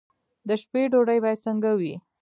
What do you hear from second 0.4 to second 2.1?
د شپې ډوډۍ باید څنګه وي؟